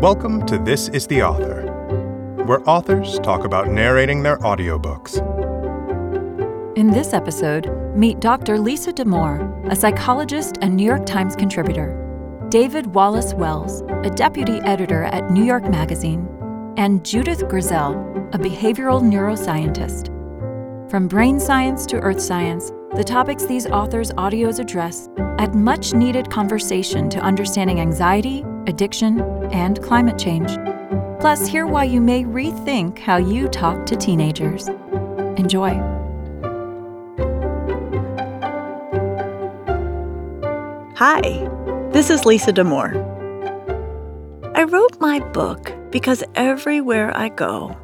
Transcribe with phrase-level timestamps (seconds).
[0.00, 1.66] Welcome to This is the Author,
[2.46, 5.18] where authors talk about narrating their audiobooks.
[6.74, 8.58] In this episode, meet Dr.
[8.58, 15.02] Lisa Damour, a psychologist and New York Times contributor, David Wallace Wells, a deputy editor
[15.02, 16.26] at New York Magazine,
[16.78, 17.92] and Judith Grisel,
[18.34, 20.08] a behavioral neuroscientist.
[20.90, 26.30] From brain science to earth science, the topics these authors' audios address add much needed
[26.30, 29.20] conversation to understanding anxiety, addiction,
[29.52, 30.50] and climate change.
[31.20, 34.68] Plus, hear why you may rethink how you talk to teenagers.
[35.36, 35.74] Enjoy.
[40.96, 41.20] Hi,
[41.92, 42.94] this is Lisa Damour.
[44.54, 47.76] I wrote my book because everywhere I go,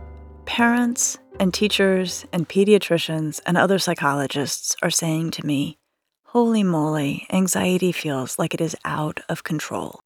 [0.45, 5.79] parents and teachers and pediatricians and other psychologists are saying to me,
[6.24, 10.01] Holy moly, anxiety feels like it is out of control.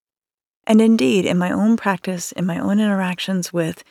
[0.70, 3.82] And indeed, in my own practice, in my own interactions with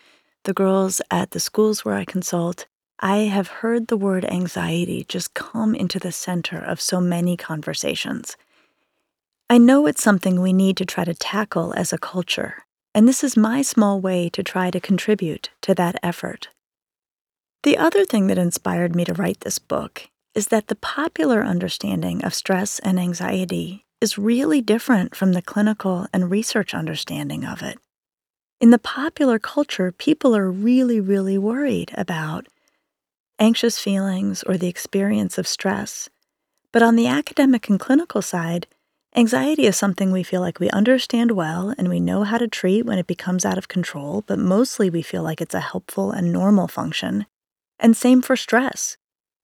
[0.46, 2.68] the girls at the schools where I consult,
[3.02, 8.38] I have heard the word anxiety just come into the center of so many conversations.
[9.50, 12.64] I know it's something we need to try to tackle as a culture,
[12.96, 16.48] and this is my small way to try to contribute to that effort.
[17.64, 22.24] The other thing that inspired me to write this book is that the popular understanding
[22.24, 27.78] of stress and anxiety is really different from the clinical and research understanding of it.
[28.62, 32.48] In the popular culture, people are really, really worried about
[33.40, 36.10] anxious feelings or the experience of stress.
[36.72, 38.68] But on the academic and clinical side,
[39.16, 42.86] Anxiety is something we feel like we understand well and we know how to treat
[42.86, 46.32] when it becomes out of control, but mostly we feel like it's a helpful and
[46.32, 47.26] normal function.
[47.80, 48.98] And same for stress.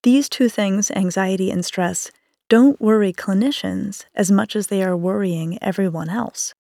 [0.03, 2.11] These two things, anxiety and stress,
[2.47, 6.53] don't worry clinicians as much as they are worrying everyone else.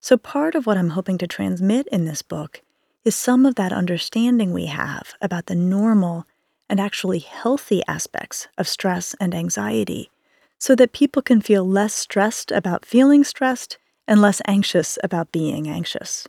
[0.00, 2.60] So, part of what I'm hoping to transmit in this book
[3.04, 6.26] is some of that understanding we have about the normal
[6.68, 10.10] and actually healthy aspects of stress and anxiety
[10.58, 15.68] so that people can feel less stressed about feeling stressed and less anxious about being
[15.68, 16.28] anxious.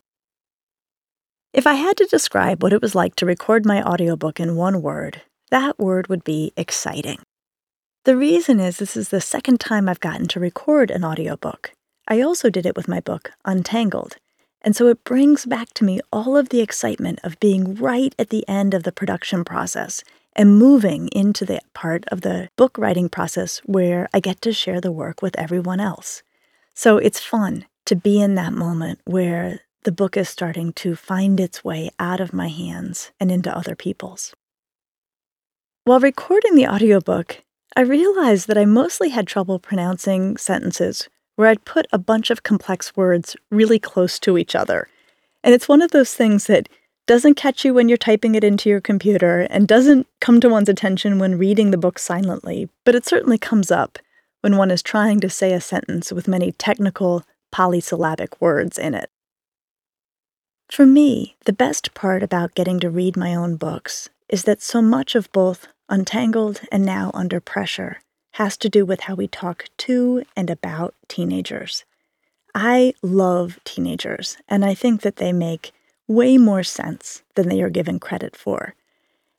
[1.52, 4.82] If I had to describe what it was like to record my audiobook in one
[4.82, 5.22] word,
[5.52, 7.20] that word would be exciting.
[8.06, 11.72] The reason is this is the second time I've gotten to record an audiobook.
[12.08, 14.18] I also did it with my book, Untangled,
[14.62, 18.30] and so it brings back to me all of the excitement of being right at
[18.30, 20.04] the end of the production process
[20.36, 24.80] and moving into the part of the book writing process where I get to share
[24.80, 26.22] the work with everyone else.
[26.76, 31.40] So it's fun to be in that moment where the book is starting to find
[31.40, 34.36] its way out of my hands and into other people's.
[35.86, 37.42] While recording the audiobook,
[37.76, 42.44] I realized that I mostly had trouble pronouncing sentences where I'd put a bunch of
[42.44, 44.88] complex words really close to each other.
[45.44, 46.70] And it's one of those things that
[47.06, 50.70] doesn't catch you when you're typing it into your computer, and doesn't come to one's
[50.70, 54.00] attention when reading the book silently, but it certainly comes up
[54.42, 59.10] when one is trying to say a sentence with many technical polysyllabic words in it.
[60.72, 64.82] For me, the best part about getting to read my own books is that so
[64.82, 68.00] much of both Untangled and Now Under Pressure
[68.32, 71.86] has to do with how we talk to and about teenagers.
[72.56, 75.72] I love teenagers, and I think that they make
[76.08, 78.74] way more sense than they are given credit for.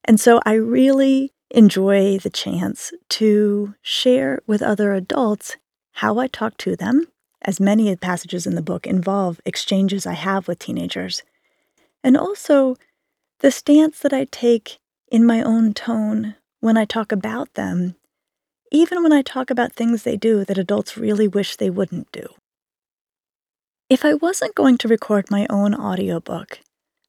[0.04, 5.56] And so I really enjoy the chance to share with other adults
[5.94, 7.06] how I talk to them,
[7.42, 11.22] as many passages in the book involve exchanges I have with teenagers,
[12.04, 12.76] and also
[13.40, 14.78] the stance that I take
[15.09, 17.94] in my own tone when I talk about them,
[18.72, 22.27] even when I talk about things they do that adults really wish they wouldn't do.
[23.89, 26.61] If I wasn't going to record my own audiobook,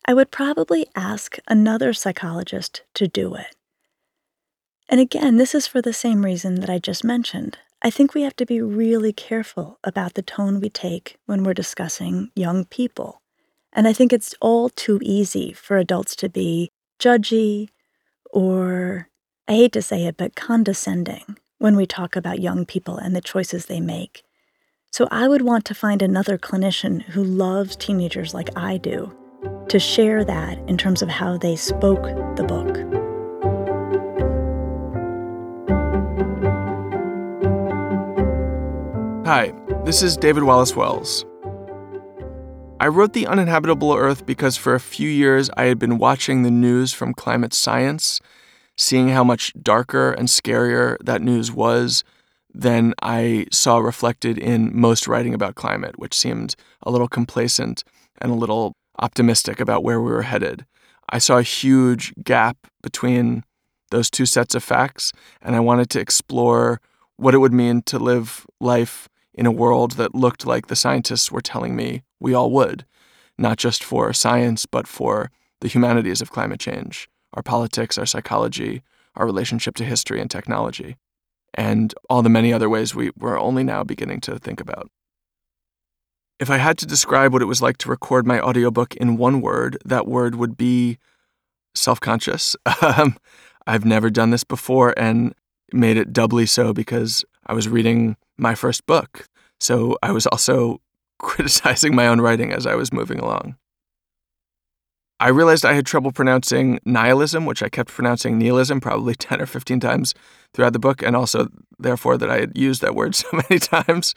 [0.06, 3.56] I would probably ask another psychologist to do it.
[4.88, 7.58] And again, this is for the same reason that I just mentioned.
[7.82, 11.54] I think we have to be really careful about the tone we take when we're
[11.54, 13.22] discussing young people.
[13.74, 16.70] And I think it's all too easy for adults to be
[17.00, 17.70] judgy
[18.38, 19.10] or,
[19.48, 23.22] I hate to say it, but condescending when we talk about young people and the
[23.22, 24.22] choices they make.
[24.92, 29.12] So I would want to find another clinician who loves teenagers like I do
[29.70, 32.04] to share that in terms of how they spoke
[32.36, 32.78] the book.
[39.26, 39.52] Hi,
[39.84, 41.26] this is David Wallace Wells.
[42.80, 46.52] I wrote The Uninhabitable Earth because for a few years I had been watching the
[46.52, 48.22] news from climate science,
[48.78, 52.04] seeing how much darker and scarier that news was
[52.54, 57.84] than I saw reflected in most writing about climate, which seemed a little complacent
[58.22, 60.64] and a little optimistic about where we were headed.
[61.10, 63.44] I saw a huge gap between
[63.90, 66.80] those two sets of facts, and I wanted to explore
[67.16, 71.32] what it would mean to live life in a world that looked like the scientists
[71.32, 72.86] were telling me we all would,
[73.38, 75.32] not just for science, but for
[75.62, 78.82] the humanities of climate change, our politics, our psychology,
[79.16, 80.98] our relationship to history and technology,
[81.54, 84.90] and all the many other ways we were only now beginning to think about.
[86.40, 89.42] If I had to describe what it was like to record my audiobook in one
[89.42, 90.98] word, that word would be
[91.76, 92.56] self conscious.
[92.82, 93.18] Um,
[93.70, 95.36] I've never done this before and
[95.74, 99.26] made it doubly so because I was reading my first book.
[99.60, 100.82] So I was also
[101.20, 103.56] criticizing my own writing as I was moving along.
[105.20, 109.48] I realized I had trouble pronouncing nihilism, which I kept pronouncing nihilism probably 10 or
[109.48, 110.14] 15 times
[110.54, 111.48] throughout the book, and also,
[111.80, 114.14] therefore, that I had used that word so many times.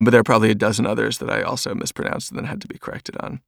[0.00, 2.68] But there are probably a dozen others that I also mispronounced and then had to
[2.68, 3.40] be corrected on.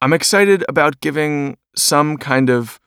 [0.00, 2.80] I'm excited about giving some kind of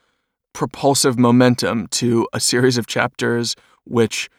[0.54, 3.56] propulsive momentum to a series of chapters
[3.86, 4.30] which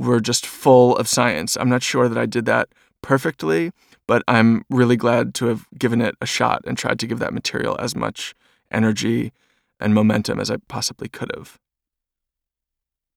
[0.00, 1.56] were just full of science.
[1.56, 2.68] I'm not sure that I did that
[3.02, 3.70] perfectly,
[4.06, 7.34] but I'm really glad to have given it a shot and tried to give that
[7.34, 8.34] material as much
[8.70, 9.32] energy
[9.78, 11.58] and momentum as I possibly could have.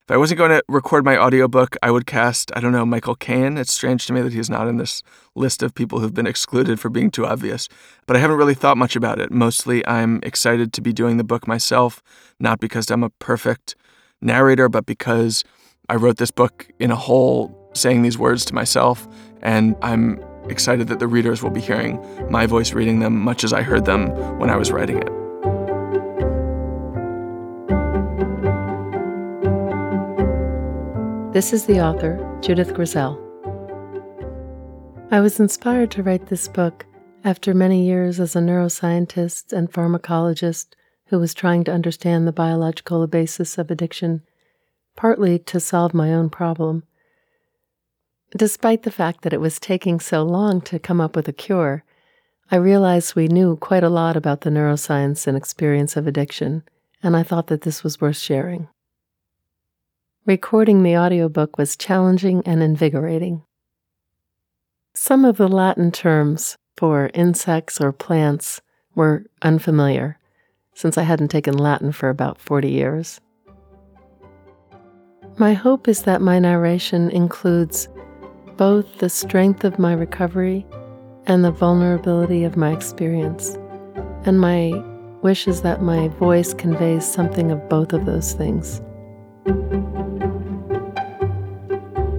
[0.05, 3.15] If I wasn't going to record my audiobook, I would cast, I don't know, Michael
[3.15, 3.57] Caine.
[3.57, 5.01] It's strange to me that he's not in this
[5.33, 7.69] list of people who've been excluded for being too obvious,
[8.05, 9.31] but I haven't really thought much about it.
[9.31, 12.03] Mostly, I'm excited to be doing the book myself,
[12.37, 13.77] not because I'm a perfect
[14.21, 15.45] narrator, but because
[15.93, 19.07] I wrote this book in a hole saying these words to myself,
[19.43, 20.19] and I'm
[20.49, 23.85] excited that the readers will be hearing my voice reading them much as I heard
[23.85, 24.09] them
[24.39, 25.07] when I was writing it.
[31.31, 33.19] This is the author, Judith Grisel.
[35.11, 36.87] I was inspired to write this book
[37.23, 40.69] after many years as a neuroscientist and pharmacologist
[41.09, 44.23] who was trying to understand the biological basis of addiction,
[44.95, 46.83] partly to solve my own problem.
[48.35, 51.83] Despite the fact that it was taking so long to come up with a cure,
[52.51, 56.63] I realized we knew quite a lot about the neuroscience and experience of addiction,
[57.01, 58.67] and I thought that this was worth sharing.
[60.25, 63.43] Recording the audiobook was challenging and invigorating.
[64.93, 68.61] Some of the Latin terms for insects or plants
[68.95, 70.17] were unfamiliar,
[70.73, 73.19] since I hadn't taken Latin for about 40 years.
[75.37, 77.89] My hope is that my narration includes
[78.55, 80.63] both the strength of my recovery
[81.25, 83.57] and the vulnerability of my experience,
[84.25, 84.71] and my
[85.23, 88.79] wish is that my voice conveys something of both of those things.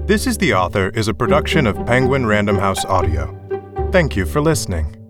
[0.09, 3.39] This is the Author is a production of Penguin Random House Audio.
[3.93, 5.04] Thank you for listening.